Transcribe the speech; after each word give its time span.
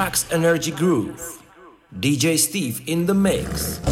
Max 0.00 0.24
Energy 0.32 0.70
Groove. 0.70 1.42
DJ 1.94 2.38
Steve 2.38 2.80
in 2.86 3.04
the 3.04 3.12
mix. 3.12 3.89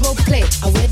Wear 0.00 0.14
disguise. 0.14 0.62
I 0.62 0.83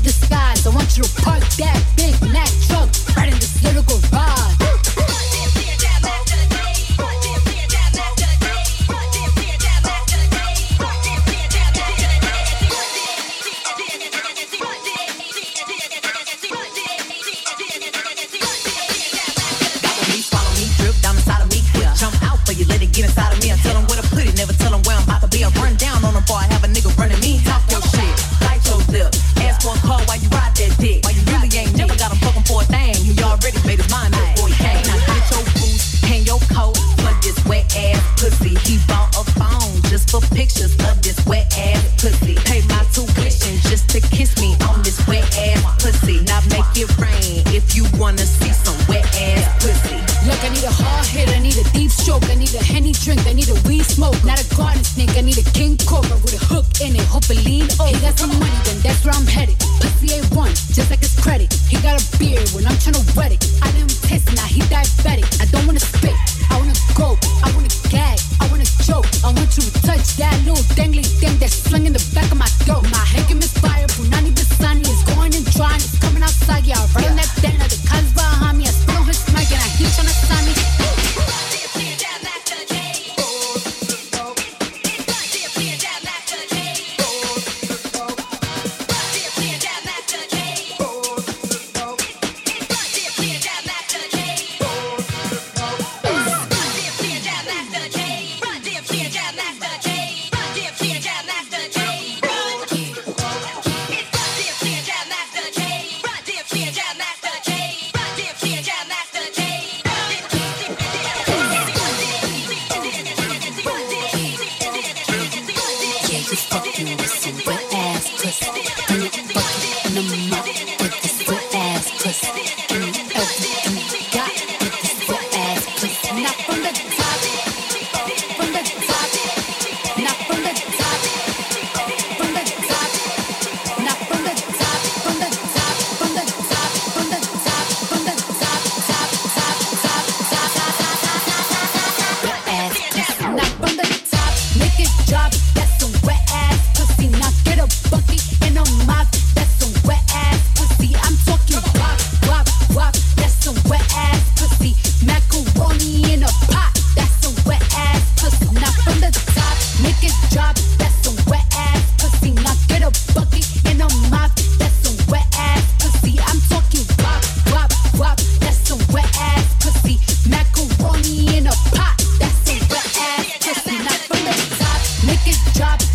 shot 175.63 175.92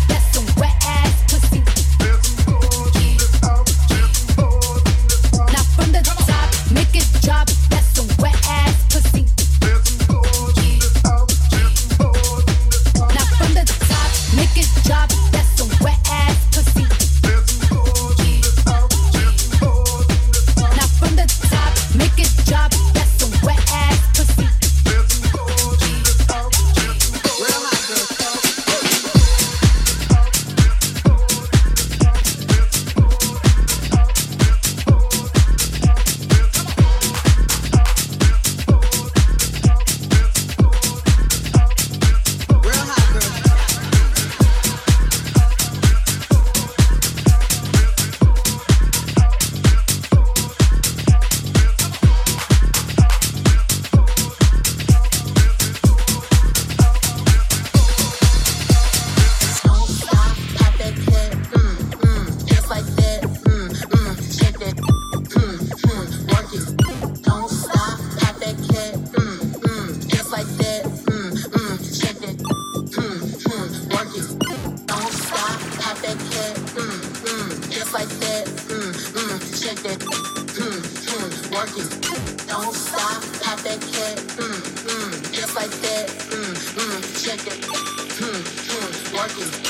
Thank 89.39 89.63
you. 89.63 89.68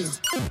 Rockies. 0.00 0.50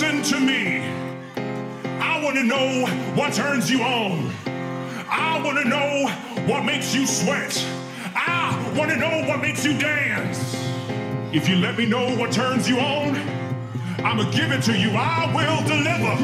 Listen 0.00 0.22
to 0.22 0.40
me. 0.40 0.80
I 2.00 2.24
want 2.24 2.34
to 2.36 2.42
know 2.42 2.86
what 3.14 3.34
turns 3.34 3.70
you 3.70 3.82
on. 3.82 4.32
I 5.10 5.38
want 5.44 5.58
to 5.58 5.68
know 5.68 6.08
what 6.46 6.64
makes 6.64 6.94
you 6.94 7.06
sweat. 7.06 7.62
I 8.16 8.74
want 8.78 8.90
to 8.90 8.96
know 8.96 9.26
what 9.28 9.42
makes 9.42 9.62
you 9.62 9.76
dance. 9.76 10.56
If 11.34 11.50
you 11.50 11.56
let 11.56 11.76
me 11.76 11.84
know 11.84 12.16
what 12.16 12.32
turns 12.32 12.66
you 12.66 12.80
on, 12.80 13.14
I'ma 14.02 14.30
give 14.30 14.50
it 14.52 14.62
to 14.62 14.78
you. 14.78 14.88
I 14.94 15.30
will 15.36 15.68
deliver. 15.68 16.16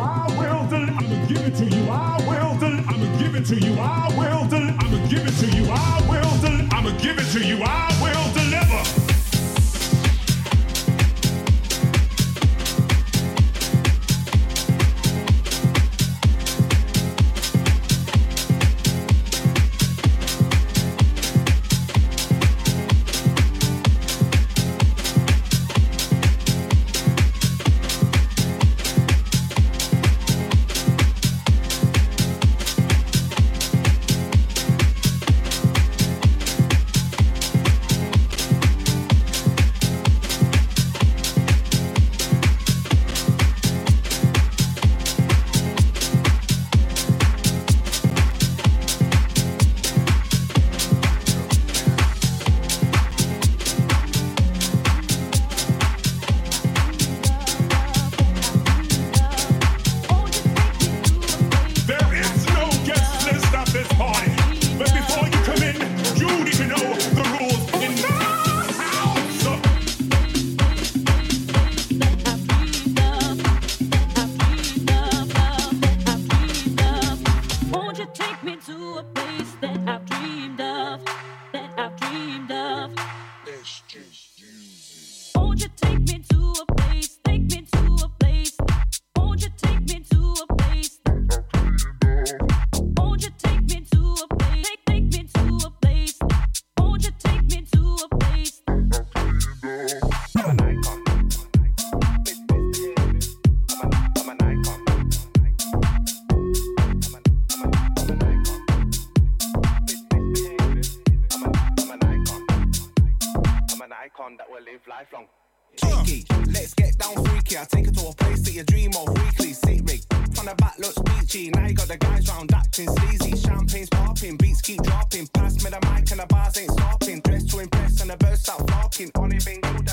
I'ma 0.00 1.26
give 1.28 1.42
it 1.46 1.56
to 1.56 1.66
you. 1.66 1.90
I 1.90 2.16
will 2.30 2.56
deliver. 2.56 2.88
I'ma 2.88 3.18
give 3.18 3.34
it 3.34 3.44
to 3.44 3.54
you. 3.54 3.78
I 3.78 4.08
will 4.16 4.48
deliver. 4.48 4.78
I'ma 4.80 5.08
give 5.10 5.26
it 5.26 5.34
to 5.40 5.46
you. 5.46 5.66
I 5.70 6.06
will 6.08 6.40
deliver. 6.40 6.74
I'ma 6.74 6.98
give 6.98 7.18
it 7.18 7.30
to 7.32 7.46
you. 7.46 7.62
I 7.64 7.88
will 7.99 7.99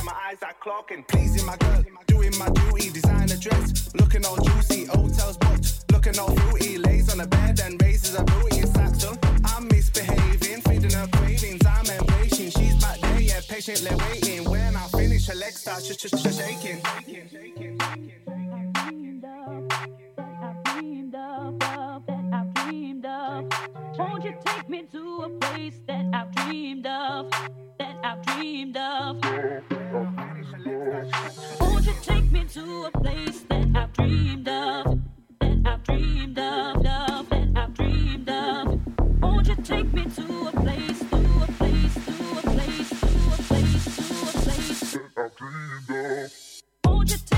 my 0.07 0.13
eyes 0.27 0.41
are 0.41 0.55
clocking. 0.63 1.05
Pleasing 1.07 1.45
my 1.45 1.57
girl, 1.57 1.83
doing 2.07 2.33
my 2.39 2.49
duty. 2.49 2.89
Designer 2.89 3.35
dress, 3.35 3.93
looking 3.95 4.25
all 4.25 4.37
juicy. 4.37 4.85
Hotels 4.85 5.37
booked, 5.37 5.91
looking 5.91 6.17
all 6.17 6.33
fruity. 6.35 6.77
Lays 6.77 7.11
on 7.11 7.17
the 7.17 7.27
bed 7.27 7.59
and 7.63 7.81
raises 7.81 8.15
a 8.15 8.23
booty 8.23 8.59
in 8.59 8.67
Saxon. 8.67 9.17
I'm 9.45 9.67
misbehaving, 9.67 10.61
feeding 10.61 10.91
her 10.91 11.07
cravings. 11.11 11.61
I'm 11.65 11.85
embracing. 11.87 12.51
She's 12.51 12.75
back 12.81 12.99
there, 13.01 13.19
yeah, 13.21 13.41
patiently 13.47 13.93
waiting. 14.05 14.49
When 14.49 14.75
I 14.75 14.87
finish, 14.87 15.27
her 15.27 15.35
legs 15.35 15.59
start 15.59 15.83
sh- 15.83 15.97
sh- 16.01 16.07
sh- 16.07 16.37
shaking. 16.37 16.79
dreamed 18.73 19.25
of, 19.25 19.69
love 21.15 21.59
that 21.59 21.77
I've 21.85 22.05
dreamed 22.05 22.16
of. 23.07 23.45
Won't 23.97 24.23
you 24.23 24.35
take 24.45 24.69
me 24.69 24.83
to 24.91 25.23
a 25.23 25.29
place 25.29 25.79
that 25.87 26.05
I've 26.13 26.31
dreamed 26.35 26.85
of, 26.85 27.31
that 27.79 27.95
I've 28.03 28.21
dreamed 28.25 28.77
of? 28.77 29.23
Won't 31.59 31.85
you 31.85 31.93
take 32.01 32.31
me 32.31 32.43
to 32.45 32.85
a 32.85 32.91
place 32.99 33.41
that 33.49 33.67
I've 33.75 33.93
dreamed 33.93 34.47
of, 34.47 34.99
that 35.39 35.57
I've 35.65 35.83
dreamed 35.83 36.37
of, 36.37 36.83
love 36.83 37.29
that 37.29 37.49
I've 37.55 37.73
dreamed 37.73 38.29
of? 38.29 38.79
Won't 39.21 39.47
you 39.47 39.55
take 39.55 39.93
me 39.93 40.03
to 40.05 40.47
a 40.47 40.51
place, 40.51 40.99
to 40.99 41.15
a 41.15 41.47
place, 41.57 41.93
to 41.93 42.11
a 42.37 42.41
place, 42.53 42.89
to 42.89 43.05
a 43.05 43.37
place, 43.47 43.85
to 44.91 44.99
a 44.99 45.29
place? 45.29 45.47
That 45.97 46.31
Won't 46.85 47.09
you 47.09 47.17
take 47.25 47.36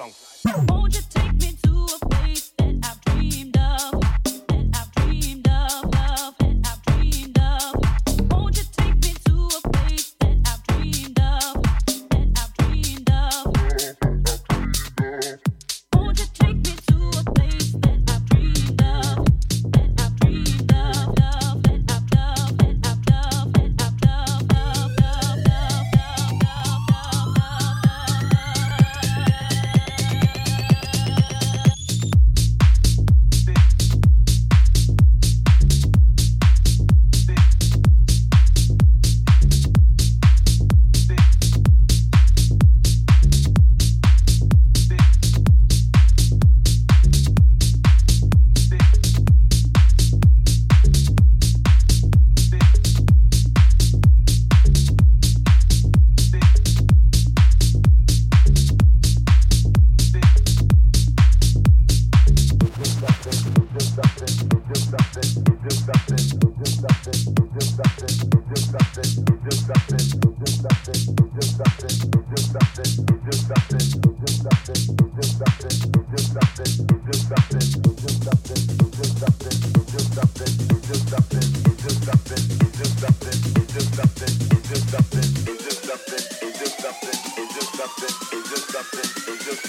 strong. 0.00 0.29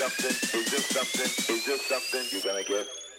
something? 0.01 0.59
Is 0.59 0.71
this 0.71 0.85
something? 0.87 1.55
Is 1.55 1.65
this 1.65 1.81
something 1.85 2.21
you're 2.31 2.41
gonna 2.41 2.63
get? 2.63 3.10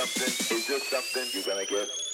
something, 0.00 0.56
is 0.56 0.66
this 0.66 0.88
something 0.88 1.26
you're 1.32 1.44
gonna 1.44 1.66
get? 1.66 2.09